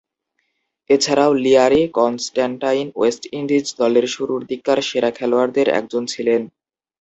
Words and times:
এছাড়াও, 0.89 1.31
লিয়ারি 1.43 1.81
Constantine 1.97 2.87
West 2.95 3.23
Indies 3.39 3.65
দলের 3.79 4.05
শুরুর 4.15 4.41
দিককার 4.49 4.79
সেরা 4.89 5.11
খেলোয়াড়দের 5.17 5.67
একজন 5.79 6.03
ছিলেন। 6.13 6.41